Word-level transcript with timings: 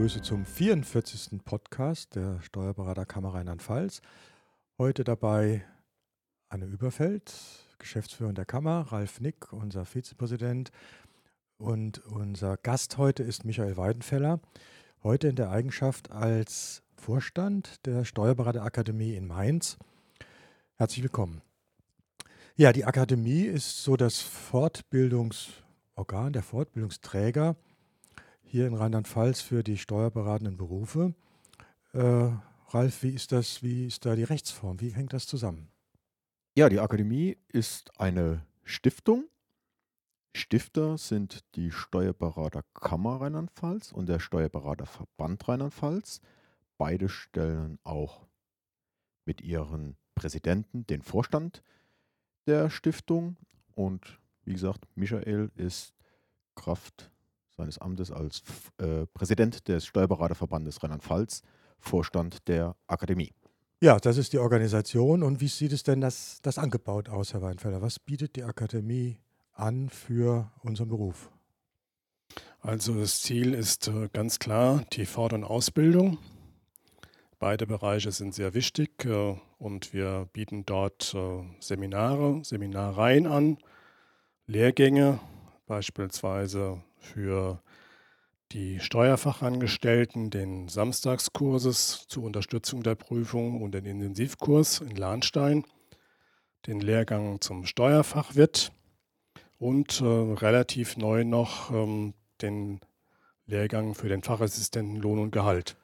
begrüße 0.00 0.22
zum 0.22 0.46
44. 0.46 1.44
Podcast 1.44 2.14
der 2.14 2.40
Steuerberaterkammer 2.40 3.34
Rheinland-Pfalz. 3.34 4.00
Heute 4.78 5.04
dabei 5.04 5.62
Anne 6.48 6.64
Überfeld, 6.64 7.34
Geschäftsführer 7.78 8.32
der 8.32 8.46
Kammer, 8.46 8.86
Ralf 8.90 9.20
Nick, 9.20 9.52
unser 9.52 9.84
Vizepräsident. 9.84 10.70
Und 11.58 11.98
unser 12.06 12.56
Gast 12.56 12.96
heute 12.96 13.22
ist 13.22 13.44
Michael 13.44 13.76
Weidenfeller, 13.76 14.40
heute 15.02 15.28
in 15.28 15.36
der 15.36 15.50
Eigenschaft 15.50 16.10
als 16.10 16.82
Vorstand 16.96 17.84
der 17.84 18.06
Steuerberaterakademie 18.06 19.16
in 19.16 19.26
Mainz. 19.26 19.76
Herzlich 20.76 21.02
willkommen. 21.02 21.42
Ja, 22.56 22.72
die 22.72 22.86
Akademie 22.86 23.42
ist 23.42 23.84
so 23.84 23.98
das 23.98 24.20
Fortbildungsorgan, 24.20 26.32
der 26.32 26.42
Fortbildungsträger 26.42 27.54
hier 28.50 28.66
in 28.66 28.74
Rheinland-Pfalz 28.74 29.40
für 29.42 29.62
die 29.62 29.78
steuerberatenden 29.78 30.56
Berufe. 30.56 31.14
Äh, 31.92 32.30
Ralf, 32.70 33.04
wie 33.04 33.10
ist 33.10 33.30
das, 33.30 33.62
wie 33.62 33.86
ist 33.86 34.04
da 34.04 34.16
die 34.16 34.24
Rechtsform? 34.24 34.80
Wie 34.80 34.90
hängt 34.90 35.12
das 35.12 35.28
zusammen? 35.28 35.68
Ja, 36.56 36.68
die 36.68 36.80
Akademie 36.80 37.38
ist 37.46 37.92
eine 38.00 38.44
Stiftung. 38.64 39.28
Stifter 40.34 40.98
sind 40.98 41.44
die 41.54 41.70
Steuerberaterkammer 41.70 43.20
Rheinland-Pfalz 43.20 43.92
und 43.92 44.08
der 44.08 44.18
Steuerberaterverband 44.18 45.48
Rheinland-Pfalz. 45.48 46.20
Beide 46.76 47.08
stellen 47.08 47.78
auch 47.84 48.26
mit 49.26 49.42
ihren 49.42 49.96
Präsidenten 50.16 50.84
den 50.88 51.02
Vorstand 51.02 51.62
der 52.48 52.68
Stiftung. 52.68 53.36
Und 53.76 54.18
wie 54.44 54.54
gesagt, 54.54 54.88
Michael 54.96 55.52
ist 55.54 55.94
Kraft 56.56 57.12
seines 57.60 57.78
Amtes 57.78 58.10
als 58.10 58.42
äh, 58.78 59.06
Präsident 59.12 59.68
des 59.68 59.86
Steuerberaterverbandes 59.86 60.82
Rheinland-Pfalz 60.82 61.42
Vorstand 61.78 62.48
der 62.48 62.76
Akademie. 62.86 63.32
Ja, 63.82 63.98
das 63.98 64.18
ist 64.18 64.32
die 64.32 64.38
Organisation. 64.38 65.22
Und 65.22 65.40
wie 65.40 65.48
sieht 65.48 65.72
es 65.72 65.82
denn 65.82 66.00
das, 66.00 66.40
das 66.42 66.58
angebaut 66.58 67.08
aus, 67.08 67.32
Herr 67.32 67.42
Weinfelder? 67.42 67.80
Was 67.80 67.98
bietet 67.98 68.36
die 68.36 68.44
Akademie 68.44 69.18
an 69.54 69.88
für 69.88 70.50
unseren 70.62 70.88
Beruf? 70.88 71.30
Also 72.60 72.94
das 72.94 73.22
Ziel 73.22 73.54
ist 73.54 73.88
äh, 73.88 74.08
ganz 74.12 74.38
klar 74.38 74.84
die 74.92 75.06
Fort- 75.06 75.32
und 75.32 75.44
Ausbildung. 75.44 76.18
Beide 77.38 77.66
Bereiche 77.66 78.12
sind 78.12 78.34
sehr 78.34 78.52
wichtig 78.52 79.06
äh, 79.06 79.34
und 79.58 79.94
wir 79.94 80.28
bieten 80.32 80.66
dort 80.66 81.14
äh, 81.14 81.42
Seminare, 81.60 82.42
Seminareien 82.44 83.26
an, 83.26 83.56
Lehrgänge, 84.46 85.20
beispielsweise 85.66 86.82
für 87.00 87.62
die 88.52 88.80
Steuerfachangestellten 88.80 90.30
den 90.30 90.68
Samstagskurses 90.68 92.06
zur 92.08 92.24
Unterstützung 92.24 92.82
der 92.82 92.96
Prüfung 92.96 93.62
und 93.62 93.72
den 93.72 93.84
Intensivkurs 93.84 94.80
in 94.80 94.96
Lahnstein, 94.96 95.64
den 96.66 96.80
Lehrgang 96.80 97.40
zum 97.40 97.64
Steuerfachwirt 97.64 98.72
und 99.58 100.00
äh, 100.00 100.04
relativ 100.04 100.96
neu 100.96 101.24
noch 101.24 101.70
ähm, 101.70 102.14
den 102.42 102.80
Lehrgang 103.46 103.94
für 103.94 104.08
den 104.08 104.22
Fachassistenten 104.22 104.96
Lohn 104.96 105.18
und 105.18 105.30
Gehalt. 105.30 105.76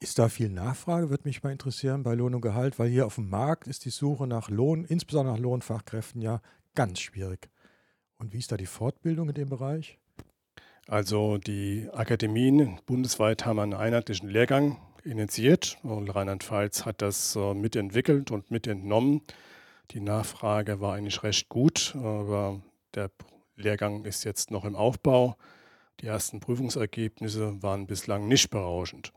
Ist 0.00 0.18
da 0.18 0.28
viel 0.28 0.50
Nachfrage, 0.50 1.10
würde 1.10 1.24
mich 1.26 1.42
mal 1.42 1.52
interessieren 1.52 2.02
bei 2.02 2.14
Lohn 2.14 2.34
und 2.34 2.42
Gehalt, 2.42 2.78
weil 2.78 2.90
hier 2.90 3.06
auf 3.06 3.14
dem 3.14 3.30
Markt 3.30 3.66
ist 3.66 3.84
die 3.84 3.90
Suche 3.90 4.26
nach 4.26 4.50
Lohn, 4.50 4.84
insbesondere 4.84 5.34
nach 5.34 5.42
Lohnfachkräften, 5.42 6.20
ja 6.20 6.40
ganz 6.74 7.00
schwierig. 7.00 7.48
Und 8.18 8.32
wie 8.32 8.38
ist 8.38 8.52
da 8.52 8.56
die 8.56 8.66
Fortbildung 8.66 9.28
in 9.28 9.34
dem 9.34 9.48
Bereich? 9.48 9.98
Also 10.86 11.38
die 11.38 11.88
Akademien 11.92 12.78
bundesweit 12.84 13.46
haben 13.46 13.58
einen 13.58 13.74
einheitlichen 13.74 14.28
Lehrgang 14.28 14.78
initiiert 15.02 15.78
und 15.82 16.08
Rheinland-Pfalz 16.10 16.84
hat 16.84 17.00
das 17.00 17.36
äh, 17.36 17.54
mitentwickelt 17.54 18.30
und 18.30 18.50
mitentnommen. 18.50 19.22
Die 19.92 20.00
Nachfrage 20.00 20.80
war 20.80 20.94
eigentlich 20.94 21.22
recht 21.22 21.48
gut, 21.48 21.94
aber 21.96 22.60
der 22.94 23.10
Lehrgang 23.56 24.04
ist 24.04 24.24
jetzt 24.24 24.50
noch 24.50 24.64
im 24.64 24.76
Aufbau. 24.76 25.36
Die 26.00 26.06
ersten 26.06 26.40
Prüfungsergebnisse 26.40 27.62
waren 27.62 27.86
bislang 27.86 28.28
nicht 28.28 28.50
berauschend. 28.50 29.12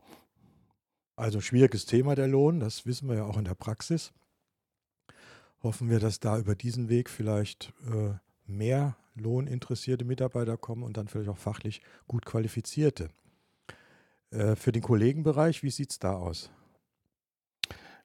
Also 1.16 1.40
schwieriges 1.40 1.84
Thema 1.84 2.14
der 2.14 2.28
Lohn, 2.28 2.60
das 2.60 2.86
wissen 2.86 3.08
wir 3.08 3.16
ja 3.16 3.24
auch 3.24 3.36
in 3.36 3.44
der 3.44 3.54
Praxis. 3.54 4.12
Hoffen 5.62 5.90
wir, 5.90 5.98
dass 5.98 6.20
da 6.20 6.38
über 6.38 6.54
diesen 6.54 6.88
Weg 6.88 7.10
vielleicht 7.10 7.72
äh, 7.90 8.14
mehr 8.48 8.96
lohninteressierte 9.14 10.04
Mitarbeiter 10.04 10.56
kommen 10.56 10.82
und 10.82 10.96
dann 10.96 11.08
vielleicht 11.08 11.30
auch 11.30 11.38
fachlich 11.38 11.80
gut 12.06 12.24
qualifizierte. 12.24 13.10
Äh, 14.30 14.56
für 14.56 14.72
den 14.72 14.82
Kollegenbereich, 14.82 15.62
wie 15.62 15.70
sieht 15.70 15.90
es 15.90 15.98
da 15.98 16.14
aus? 16.14 16.50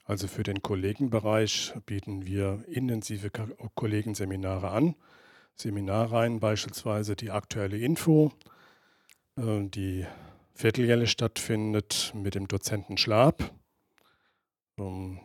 Also 0.05 0.27
für 0.27 0.43
den 0.43 0.61
Kollegenbereich 0.61 1.73
bieten 1.85 2.25
wir 2.25 2.63
intensive 2.67 3.29
Kollegenseminare 3.75 4.69
an. 4.69 4.95
Seminarreihen 5.55 6.39
beispielsweise 6.39 7.15
die 7.15 7.31
aktuelle 7.31 7.77
Info, 7.77 8.31
äh, 9.37 9.63
die 9.63 10.05
vierteljährlich 10.53 11.11
stattfindet 11.11 12.11
mit 12.15 12.35
dem 12.35 12.47
Dozenten 12.47 12.97
Schlab. 12.97 13.53
Ähm, 14.77 15.19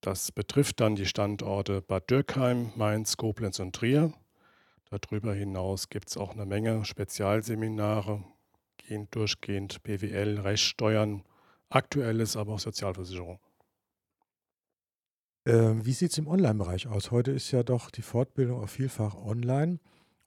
das 0.00 0.32
betrifft 0.32 0.80
dann 0.80 0.96
die 0.96 1.06
Standorte 1.06 1.80
Bad 1.80 2.10
Dürkheim, 2.10 2.72
Mainz, 2.74 3.16
Koblenz 3.16 3.60
und 3.60 3.74
Trier. 3.74 4.12
Darüber 4.92 5.32
hinaus 5.32 5.88
gibt 5.88 6.10
es 6.10 6.18
auch 6.18 6.32
eine 6.32 6.44
Menge 6.44 6.84
Spezialseminare, 6.84 8.22
gehen 8.76 9.08
durchgehend 9.10 9.82
BWL, 9.84 10.40
Rechtssteuern, 10.40 11.22
aktuelles, 11.70 12.36
aber 12.36 12.52
auch 12.52 12.58
Sozialversicherung. 12.58 13.38
Ähm, 15.46 15.86
wie 15.86 15.92
sieht 15.92 16.12
es 16.12 16.18
im 16.18 16.28
Online-Bereich 16.28 16.88
aus? 16.88 17.10
Heute 17.10 17.30
ist 17.30 17.50
ja 17.52 17.62
doch 17.62 17.90
die 17.90 18.02
Fortbildung 18.02 18.62
auch 18.62 18.68
vielfach 18.68 19.14
online 19.14 19.80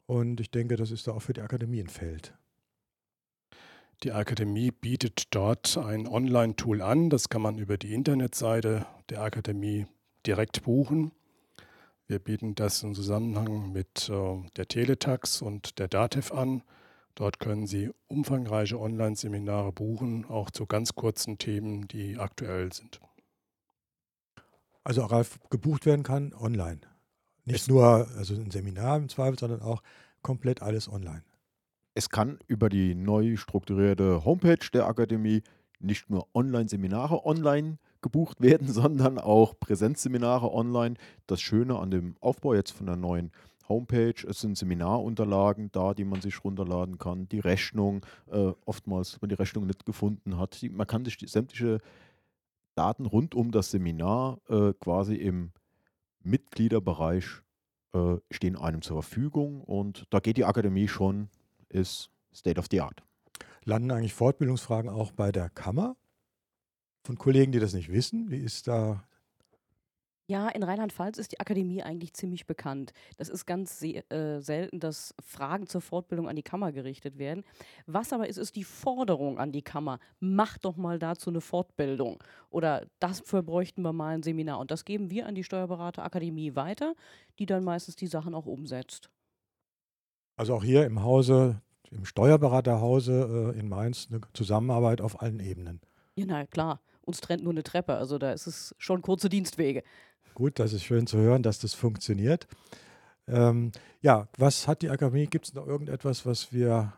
und 0.07 0.39
ich 0.39 0.49
denke, 0.49 0.77
das 0.77 0.89
ist 0.89 1.05
da 1.05 1.11
auch 1.11 1.21
für 1.21 1.33
die 1.33 1.41
Akademie 1.41 1.81
ein 1.81 1.87
Feld. 1.87 2.33
Die 4.01 4.13
Akademie 4.13 4.71
bietet 4.71 5.27
dort 5.35 5.77
ein 5.77 6.07
Online-Tool 6.07 6.81
an. 6.81 7.11
Das 7.11 7.29
kann 7.29 7.43
man 7.43 7.59
über 7.59 7.77
die 7.77 7.93
Internetseite 7.93 8.87
der 9.09 9.21
Akademie 9.21 9.85
direkt 10.25 10.63
buchen. 10.63 11.11
Wir 12.07 12.19
bieten 12.19 12.53
das 12.53 12.83
im 12.83 12.93
Zusammenhang 12.93 13.71
mit 13.71 14.09
äh, 14.09 14.49
der 14.57 14.67
Teletax 14.67 15.41
und 15.41 15.79
der 15.79 15.87
DATEV 15.87 16.31
an. 16.33 16.61
Dort 17.15 17.39
können 17.39 17.65
Sie 17.65 17.89
umfangreiche 18.07 18.79
Online-Seminare 18.79 19.71
buchen, 19.71 20.25
auch 20.25 20.51
zu 20.51 20.67
ganz 20.67 20.93
kurzen 20.93 21.39
Themen, 21.39 21.87
die 21.87 22.17
aktuell 22.17 22.71
sind. 22.71 22.99
Also 24.83 25.03
auch 25.03 25.25
gebucht 25.49 25.87
werden 25.87 26.03
kann 26.03 26.33
online. 26.33 26.81
Nicht 27.43 27.61
es 27.61 27.67
nur 27.67 28.07
also 28.17 28.35
ein 28.35 28.51
Seminar 28.51 28.97
im 28.97 29.09
Zweifel, 29.09 29.39
sondern 29.39 29.61
auch 29.61 29.81
komplett 30.21 30.61
alles 30.61 30.87
online. 30.87 31.23
Es 31.95 32.09
kann 32.09 32.37
über 32.47 32.69
die 32.69 32.93
neu 32.93 33.35
strukturierte 33.37 34.25
Homepage 34.25 34.69
der 34.73 34.85
Akademie 34.85 35.41
nicht 35.79 36.09
nur 36.09 36.27
Online-Seminare 36.35 37.25
online 37.25 37.79
gebucht 38.05 38.39
werden, 38.39 38.67
sondern 38.71 39.17
auch 39.17 39.59
Präsenzseminare 39.59 40.53
online. 40.53 40.95
Das 41.25 41.41
Schöne 41.41 41.79
an 41.79 41.89
dem 41.89 42.15
Aufbau 42.21 42.53
jetzt 42.53 42.71
von 42.71 42.85
der 42.85 42.95
neuen 42.95 43.31
Homepage, 43.67 44.13
es 44.27 44.41
sind 44.41 44.59
Seminarunterlagen 44.59 45.71
da, 45.71 45.95
die 45.95 46.03
man 46.03 46.21
sich 46.21 46.43
runterladen 46.43 46.99
kann, 46.99 47.27
die 47.27 47.39
Rechnung, 47.39 48.05
äh, 48.31 48.51
oftmals, 48.65 49.13
wenn 49.13 49.19
man 49.21 49.29
die 49.29 49.41
Rechnung 49.41 49.65
nicht 49.65 49.87
gefunden 49.87 50.37
hat. 50.37 50.61
Die, 50.61 50.69
man 50.69 50.85
kann 50.85 51.03
sich 51.03 51.17
die, 51.17 51.25
sämtliche 51.25 51.79
Daten 52.75 53.07
rund 53.07 53.33
um 53.33 53.51
das 53.51 53.71
Seminar 53.71 54.39
äh, 54.49 54.73
quasi 54.79 55.15
im 55.15 55.51
Mitgliederbereich 56.21 57.25
äh, 57.93 58.17
stehen 58.29 58.55
einem 58.55 58.83
zur 58.83 59.01
Verfügung 59.01 59.61
und 59.61 60.05
da 60.11 60.19
geht 60.19 60.37
die 60.37 60.45
Akademie 60.45 60.87
schon, 60.87 61.29
ist 61.69 62.11
State 62.35 62.59
of 62.59 62.67
the 62.69 62.81
Art. 62.81 63.01
Landen 63.63 63.89
eigentlich 63.89 64.13
Fortbildungsfragen 64.13 64.91
auch 64.91 65.11
bei 65.11 65.31
der 65.31 65.49
Kammer? 65.49 65.95
Von 67.05 67.17
Kollegen, 67.17 67.51
die 67.51 67.59
das 67.59 67.73
nicht 67.73 67.91
wissen? 67.91 68.29
Wie 68.29 68.37
ist 68.37 68.67
da 68.67 69.03
ja, 70.27 70.49
in 70.49 70.63
Rheinland-Pfalz 70.63 71.19
ist 71.19 71.33
die 71.33 71.39
Akademie 71.39 71.83
eigentlich 71.83 72.13
ziemlich 72.13 72.47
bekannt. 72.47 72.93
Das 73.17 73.29
ist 73.29 73.45
ganz 73.45 73.83
äh, 73.83 74.39
selten, 74.39 74.79
dass 74.79 75.13
Fragen 75.23 75.67
zur 75.67 75.81
Fortbildung 75.81 76.27
an 76.27 76.35
die 76.35 76.41
Kammer 76.41 76.71
gerichtet 76.71 77.19
werden. 77.19 77.43
Was 77.85 78.11
aber 78.11 78.27
ist, 78.27 78.37
ist 78.37 78.55
die 78.55 78.63
Forderung 78.63 79.37
an 79.37 79.51
die 79.51 79.61
Kammer. 79.61 79.99
Macht 80.19 80.65
doch 80.65 80.77
mal 80.77 80.97
dazu 80.97 81.29
eine 81.29 81.41
Fortbildung. 81.41 82.23
Oder 82.49 82.87
dafür 82.97 83.43
bräuchten 83.43 83.83
wir 83.83 83.93
mal 83.93 84.15
ein 84.15 84.23
Seminar. 84.23 84.57
Und 84.57 84.71
das 84.71 84.83
geben 84.83 85.11
wir 85.11 85.27
an 85.27 85.35
die 85.35 85.43
Steuerberaterakademie 85.43 86.55
weiter, 86.55 86.95
die 87.37 87.45
dann 87.45 87.63
meistens 87.63 87.95
die 87.95 88.07
Sachen 88.07 88.33
auch 88.33 88.47
umsetzt. 88.47 89.11
Also 90.37 90.55
auch 90.55 90.63
hier 90.63 90.87
im 90.87 91.03
Hause, 91.03 91.61
im 91.91 92.03
Steuerberaterhause 92.03 93.53
äh, 93.55 93.59
in 93.59 93.69
Mainz, 93.69 94.07
eine 94.09 94.21
Zusammenarbeit 94.33 95.01
auf 95.01 95.21
allen 95.21 95.39
Ebenen. 95.39 95.81
Ja, 96.15 96.25
na 96.25 96.47
klar 96.47 96.81
uns 97.05 97.21
trennt 97.21 97.43
nur 97.43 97.53
eine 97.53 97.63
Treppe. 97.63 97.95
Also 97.95 98.17
da 98.17 98.31
ist 98.31 98.47
es 98.47 98.75
schon 98.77 99.01
kurze 99.01 99.29
Dienstwege. 99.29 99.83
Gut, 100.33 100.59
das 100.59 100.73
ist 100.73 100.83
schön 100.83 101.07
zu 101.07 101.17
hören, 101.17 101.43
dass 101.43 101.59
das 101.59 101.73
funktioniert. 101.73 102.47
Ähm, 103.27 103.71
ja, 104.01 104.27
was 104.37 104.67
hat 104.67 104.81
die 104.81 104.89
Akademie? 104.89 105.27
Gibt 105.27 105.47
es 105.47 105.53
noch 105.53 105.65
irgendetwas, 105.65 106.25
was 106.25 106.51
wir 106.51 106.93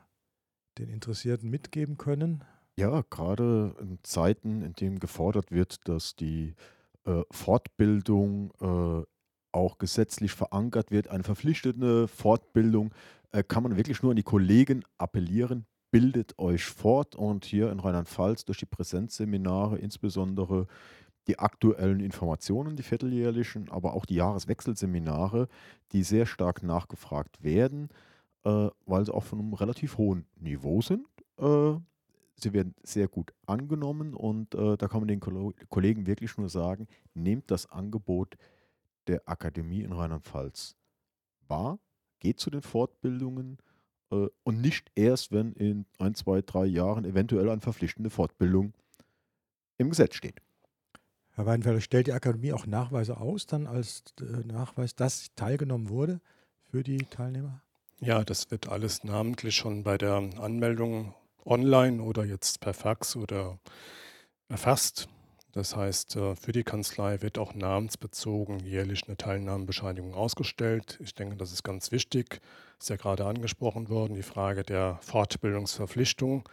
den 0.77 0.89
Interessierten 0.89 1.49
mitgeben 1.49 1.97
können? 1.97 2.43
Ja, 2.77 3.03
gerade 3.09 3.75
in 3.79 3.99
Zeiten, 4.03 4.61
in 4.61 4.73
denen 4.73 4.99
gefordert 4.99 5.51
wird, 5.51 5.87
dass 5.87 6.15
die 6.15 6.55
äh, 7.05 7.23
Fortbildung 7.31 8.51
äh, 8.61 9.05
auch 9.51 9.77
gesetzlich 9.77 10.33
verankert 10.33 10.91
wird, 10.91 11.07
eine 11.07 11.23
verpflichtende 11.23 12.07
Fortbildung, 12.07 12.93
äh, 13.31 13.43
kann 13.43 13.63
man 13.63 13.77
wirklich 13.77 14.01
nur 14.03 14.11
an 14.11 14.17
die 14.17 14.23
Kollegen 14.23 14.83
appellieren, 14.97 15.65
bildet 15.97 16.37
euch 16.37 16.63
fort 16.63 17.15
und 17.15 17.43
hier 17.43 17.71
in 17.71 17.79
Rheinland-Pfalz 17.79 18.45
durch 18.45 18.59
die 18.59 18.67
Präsenzseminare 18.67 19.79
insbesondere 19.79 20.67
die 21.25 21.39
aktuellen 21.39 22.01
Informationen, 22.01 22.75
die 22.75 22.83
vierteljährlichen, 22.83 23.71
aber 23.71 23.95
auch 23.95 24.05
die 24.05 24.13
Jahreswechselseminare, 24.13 25.47
die 25.93 26.03
sehr 26.03 26.27
stark 26.27 26.61
nachgefragt 26.61 27.43
werden, 27.43 27.89
äh, 28.43 28.69
weil 28.85 29.05
sie 29.05 29.11
auch 29.11 29.23
von 29.23 29.39
einem 29.39 29.53
relativ 29.55 29.97
hohen 29.97 30.27
Niveau 30.35 30.81
sind. 30.81 31.07
Äh, 31.39 31.73
sie 32.35 32.53
werden 32.53 32.75
sehr 32.83 33.07
gut 33.07 33.33
angenommen 33.47 34.13
und 34.13 34.53
äh, 34.53 34.77
da 34.77 34.87
kann 34.87 35.01
man 35.01 35.07
den 35.07 35.19
Ko 35.19 35.51
Kollegen 35.67 36.05
wirklich 36.05 36.37
nur 36.37 36.49
sagen, 36.49 36.87
nehmt 37.15 37.49
das 37.49 37.71
Angebot 37.71 38.37
der 39.07 39.23
Akademie 39.25 39.81
in 39.81 39.93
Rheinland-Pfalz 39.93 40.75
wahr, 41.47 41.79
geht 42.19 42.39
zu 42.39 42.51
den 42.51 42.61
Fortbildungen 42.61 43.57
äh, 44.11 44.27
und 44.43 44.61
nicht 44.61 44.91
erst, 44.95 45.31
wenn 45.31 45.53
in 45.53 45.85
ein, 45.99 46.15
zwei, 46.15 46.41
drei 46.41 46.65
Jahren 46.65 47.05
eventuell 47.05 47.49
eine 47.49 47.61
verpflichtende 47.61 48.09
Fortbildung 48.09 48.73
im 49.77 49.89
Gesetz 49.89 50.15
steht. 50.15 50.41
Herr 51.33 51.45
Weidenfelder, 51.45 51.81
stellt 51.81 52.07
die 52.07 52.13
Akademie 52.13 52.53
auch 52.53 52.65
Nachweise 52.65 53.17
aus, 53.17 53.45
dann 53.45 53.67
als 53.67 54.03
äh, 54.19 54.23
Nachweis, 54.45 54.95
dass 54.95 55.27
teilgenommen 55.35 55.89
wurde 55.89 56.19
für 56.71 56.83
die 56.83 56.97
Teilnehmer? 56.97 57.61
Ja, 57.99 58.23
das 58.23 58.51
wird 58.51 58.69
alles 58.69 59.03
namentlich 59.03 59.55
schon 59.55 59.83
bei 59.83 59.97
der 59.97 60.15
Anmeldung 60.39 61.13
online 61.45 62.01
oder 62.01 62.25
jetzt 62.25 62.59
per 62.59 62.73
Fax 62.73 63.15
oder 63.15 63.59
erfasst. 64.49 65.07
Das 65.57 65.75
heißt, 65.75 66.17
äh, 66.17 66.35
für 66.35 66.51
die 66.51 66.63
Kanzlei 66.63 67.23
wird 67.23 67.39
auch 67.39 67.55
namensbezogen 67.55 68.59
jährlich 68.59 69.07
eine 69.07 69.17
Teilnahmebescheinigung 69.17 70.13
ausgestellt. 70.13 70.99
Ich 71.01 71.15
denke, 71.15 71.35
das 71.35 71.51
ist 71.51 71.63
ganz 71.63 71.91
wichtig. 71.91 72.41
Ist 72.77 72.91
ja 72.91 72.95
gerade 72.95 73.25
angesprochen 73.25 73.89
worden, 73.89 74.13
die 74.13 74.21
Frage 74.21 74.61
der 74.61 74.99
Fortbildungsverpflichtung. 75.01 76.47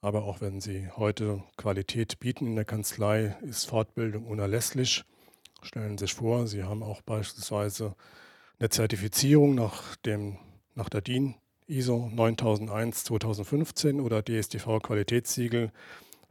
Aber 0.00 0.24
auch 0.24 0.40
wenn 0.40 0.60
Sie 0.60 0.88
heute 0.96 1.44
Qualität 1.56 2.18
bieten 2.18 2.48
in 2.48 2.56
der 2.56 2.64
Kanzlei, 2.64 3.36
ist 3.42 3.66
Fortbildung 3.66 4.26
unerlässlich. 4.26 5.04
Stellen 5.62 5.96
Sie 5.96 6.06
sich 6.06 6.14
vor, 6.14 6.48
Sie 6.48 6.64
haben 6.64 6.82
auch 6.82 7.02
beispielsweise 7.02 7.94
eine 8.58 8.70
Zertifizierung 8.70 9.54
nach, 9.54 9.94
dem, 9.98 10.36
nach 10.74 10.88
der 10.88 11.00
DIN 11.00 11.36
ISO 11.68 12.10
9001 12.12 13.04
2015 13.04 14.00
oder 14.00 14.24
DSTV 14.24 14.80
Qualitätssiegel 14.82 15.70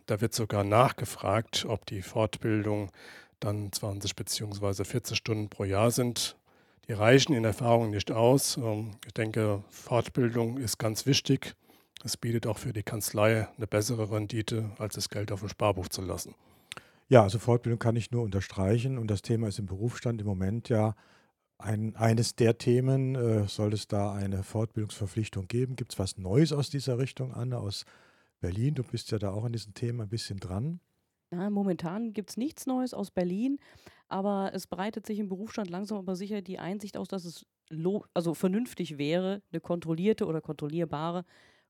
da 0.06 0.22
wird 0.22 0.34
sogar 0.34 0.64
nachgefragt, 0.64 1.66
ob 1.68 1.86
die 1.86 2.02
Fortbildung 2.02 2.92
dann 3.40 3.72
20 3.72 4.16
bzw. 4.16 4.84
40 4.84 5.18
Stunden 5.18 5.50
pro 5.50 5.64
Jahr 5.64 5.92
sind. 5.92 6.38
Die 6.88 6.94
reichen 6.94 7.34
in 7.34 7.44
Erfahrung 7.44 7.90
nicht 7.90 8.12
aus. 8.12 8.58
Ähm, 8.58 8.92
ich 9.06 9.14
denke, 9.14 9.64
Fortbildung 9.70 10.58
ist 10.58 10.78
ganz 10.78 11.06
wichtig. 11.06 11.56
Es 12.04 12.18
bietet 12.18 12.46
auch 12.46 12.60
für 12.60 12.74
die 12.74 12.84
Kanzlei 12.84 13.48
eine 13.58 13.68
bessere 13.68 14.12
Rendite, 14.12 14.72
als 14.78 14.96
das 14.96 15.10
Geld 15.10 15.32
auf 15.32 15.40
dem 15.40 15.50
Sparbuch 15.50 15.90
zu 15.90 16.02
lassen. 16.02 16.36
Ja, 17.08 17.24
also 17.24 17.40
Fortbildung 17.40 17.80
kann 17.80 17.96
ich 17.96 18.12
nur 18.12 18.24
unterstreichen 18.24 18.98
und 18.98 19.10
das 19.10 19.22
Thema 19.22 19.48
ist 19.48 19.60
im 19.60 19.66
Berufsstand 19.66 20.22
im 20.22 20.28
Moment 20.28 20.70
ja 20.70 20.96
ein, 21.58 21.96
eines 21.96 22.36
der 22.36 22.58
Themen. 22.58 23.16
Äh, 23.16 23.48
soll 23.48 23.74
es 23.74 23.88
da 23.88 24.14
eine 24.14 24.44
Fortbildungsverpflichtung 24.44 25.48
geben? 25.48 25.76
Gibt 25.76 25.94
es 25.94 26.00
was 26.00 26.18
Neues 26.18 26.52
aus 26.52 26.70
dieser 26.70 26.98
Richtung, 27.00 27.34
Anne, 27.34 27.58
aus 27.58 27.86
Berlin. 28.46 28.76
Du 28.76 28.84
bist 28.84 29.12
ja 29.12 29.18
da 29.18 29.32
auch 29.32 29.44
an 29.44 29.54
diesem 29.54 29.74
Thema 29.74 30.04
ein 30.04 30.10
bisschen 30.10 30.40
dran. 30.40 30.80
Ja, 31.32 31.50
momentan 31.50 32.14
gibt 32.14 32.30
es 32.30 32.38
nichts 32.38 32.68
Neues 32.68 32.94
aus 32.94 33.10
Berlin, 33.10 33.58
aber 34.08 34.52
es 34.54 34.68
breitet 34.68 35.08
sich 35.08 35.18
im 35.18 35.30
Berufsstand 35.30 35.70
langsam 35.70 35.98
aber 35.98 36.16
sicher 36.16 36.44
die 36.44 36.60
Einsicht 36.60 36.96
aus, 36.96 37.08
dass 37.08 37.26
es 37.26 37.46
also 38.14 38.36
vernünftig 38.36 39.00
wäre, 39.00 39.42
eine 39.52 39.60
kontrollierte 39.60 40.28
oder 40.28 40.42
kontrollierbare 40.42 41.26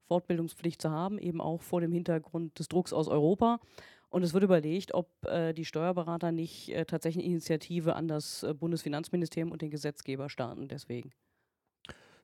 Fortbildungspflicht 0.07 0.81
zu 0.81 0.92
haben, 0.92 1.18
eben 1.18 1.39
auch 1.39 1.62
vor 1.62 1.80
dem 1.80 1.94
Hintergrund 1.94 2.60
des 2.60 2.68
Drucks 2.68 2.92
aus 2.92 3.07
Europa. 3.07 3.62
Und 4.10 4.24
es 4.24 4.33
wird 4.33 4.44
überlegt, 4.44 4.94
ob 4.94 5.10
äh, 5.25 5.54
die 5.54 5.66
Steuerberater 5.66 6.33
nicht 6.33 6.69
äh, 6.69 6.86
tatsächlich 6.86 7.25
Initiative 7.25 7.95
an 7.95 8.10
das 8.10 8.44
äh, 8.44 8.54
Bundesfinanzministerium 8.54 9.51
und 9.51 9.62
den 9.62 9.72
Gesetzgeber 9.72 10.30
starten. 10.30 10.68
Deswegen. 10.68 11.12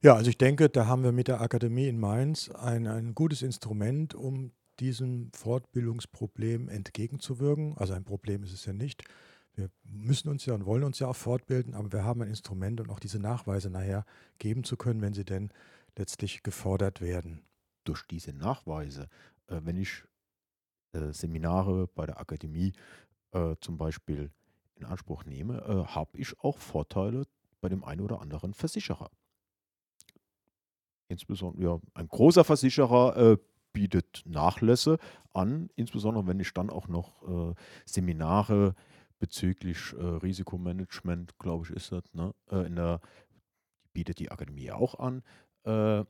Ja, 0.03 0.15
also 0.15 0.31
ich 0.31 0.37
denke, 0.39 0.67
da 0.67 0.87
haben 0.87 1.03
wir 1.03 1.11
mit 1.11 1.27
der 1.27 1.41
Akademie 1.41 1.87
in 1.87 1.99
Mainz 1.99 2.49
ein, 2.49 2.87
ein 2.87 3.13
gutes 3.13 3.43
Instrument, 3.43 4.15
um 4.15 4.51
diesem 4.79 5.31
Fortbildungsproblem 5.31 6.69
entgegenzuwirken. 6.69 7.77
Also 7.77 7.93
ein 7.93 8.03
Problem 8.03 8.41
ist 8.41 8.51
es 8.51 8.65
ja 8.65 8.73
nicht. 8.73 9.03
Wir 9.53 9.69
müssen 9.83 10.29
uns 10.29 10.43
ja 10.47 10.55
und 10.55 10.65
wollen 10.65 10.85
uns 10.85 10.97
ja 10.97 11.07
auch 11.07 11.15
fortbilden, 11.15 11.75
aber 11.75 11.91
wir 11.91 12.03
haben 12.03 12.23
ein 12.23 12.29
Instrument, 12.29 12.81
um 12.81 12.89
auch 12.89 12.99
diese 12.99 13.19
Nachweise 13.19 13.69
nachher 13.69 14.05
geben 14.39 14.63
zu 14.63 14.75
können, 14.75 15.01
wenn 15.01 15.13
sie 15.13 15.25
denn 15.25 15.51
letztlich 15.95 16.41
gefordert 16.41 16.99
werden. 16.99 17.43
Durch 17.83 18.01
diese 18.07 18.33
Nachweise, 18.33 19.07
äh, 19.47 19.59
wenn 19.63 19.77
ich 19.77 20.03
äh, 20.93 21.11
Seminare 21.13 21.87
bei 21.93 22.07
der 22.07 22.19
Akademie 22.19 22.73
äh, 23.33 23.55
zum 23.61 23.77
Beispiel 23.77 24.31
in 24.73 24.85
Anspruch 24.85 25.25
nehme, 25.25 25.59
äh, 25.59 25.93
habe 25.93 26.17
ich 26.17 26.39
auch 26.39 26.57
Vorteile 26.57 27.27
bei 27.59 27.69
dem 27.69 27.83
einen 27.83 28.01
oder 28.01 28.19
anderen 28.19 28.55
Versicherer 28.55 29.11
insbesondere 31.11 31.63
ja, 31.63 31.79
ein 31.93 32.07
großer 32.07 32.43
Versicherer 32.43 33.17
äh, 33.17 33.37
bietet 33.73 34.23
Nachlässe 34.25 34.97
an, 35.33 35.69
insbesondere 35.75 36.27
wenn 36.27 36.39
ich 36.39 36.53
dann 36.53 36.69
auch 36.69 36.87
noch 36.87 37.21
äh, 37.51 37.55
Seminare 37.85 38.75
bezüglich 39.19 39.93
äh, 39.93 40.03
Risikomanagement, 40.03 41.37
glaube 41.37 41.65
ich, 41.65 41.75
ist 41.75 41.91
das, 41.91 42.03
ne? 42.13 42.33
Äh, 42.49 42.65
in 42.65 42.75
der, 42.75 43.01
bietet 43.93 44.19
die 44.19 44.31
Akademie 44.31 44.71
auch 44.71 44.99
an. 44.99 45.21
Äh, 45.63 46.05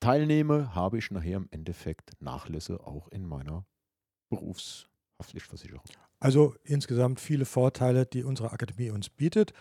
teilnehme, 0.00 0.74
habe 0.74 0.98
ich 0.98 1.10
nachher 1.10 1.38
im 1.38 1.48
Endeffekt 1.50 2.20
Nachlässe 2.20 2.86
auch 2.86 3.08
in 3.08 3.26
meiner 3.26 3.64
Berufshaftpflichtversicherung. 4.30 5.84
Also 6.20 6.54
insgesamt 6.64 7.20
viele 7.20 7.44
Vorteile, 7.44 8.04
die 8.04 8.24
unsere 8.24 8.52
Akademie 8.52 8.90
uns 8.90 9.08
bietet. 9.08 9.52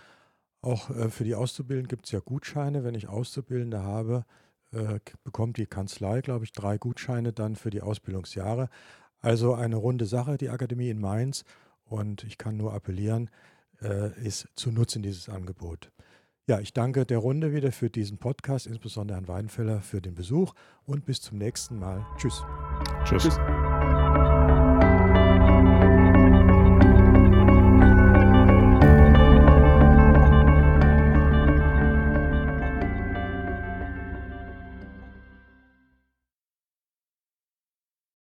Auch 0.67 0.89
äh, 0.89 1.09
für 1.09 1.23
die 1.23 1.33
Auszubildenden 1.33 1.87
gibt 1.87 2.07
es 2.07 2.11
ja 2.11 2.19
Gutscheine. 2.19 2.83
Wenn 2.83 2.93
ich 2.93 3.07
Auszubildende 3.07 3.83
habe, 3.83 4.25
äh, 4.73 4.99
bekommt 5.23 5.55
die 5.55 5.65
Kanzlei, 5.65 6.19
glaube 6.19 6.43
ich, 6.43 6.51
drei 6.51 6.77
Gutscheine 6.77 7.31
dann 7.31 7.55
für 7.55 7.69
die 7.69 7.81
Ausbildungsjahre. 7.81 8.67
Also 9.19 9.53
eine 9.53 9.77
runde 9.77 10.05
Sache, 10.05 10.37
die 10.37 10.49
Akademie 10.49 10.89
in 10.89 10.99
Mainz. 10.99 11.45
Und 11.85 12.25
ich 12.25 12.37
kann 12.37 12.57
nur 12.57 12.73
appellieren, 12.73 13.29
äh, 13.81 14.11
ist 14.21 14.49
zu 14.55 14.71
nutzen, 14.71 15.01
dieses 15.01 15.29
Angebot. 15.29 15.89
Ja, 16.47 16.59
ich 16.59 16.73
danke 16.73 17.05
der 17.05 17.19
Runde 17.19 17.53
wieder 17.53 17.71
für 17.71 17.89
diesen 17.89 18.17
Podcast, 18.17 18.67
insbesondere 18.67 19.17
Herrn 19.17 19.29
Weidenfeller 19.29 19.79
für 19.79 20.01
den 20.01 20.15
Besuch 20.15 20.53
und 20.85 21.05
bis 21.05 21.21
zum 21.21 21.37
nächsten 21.37 21.79
Mal. 21.79 22.05
Tschüss. 22.17 22.43
Tschüss. 23.05 23.23
Tschüss. 23.23 23.37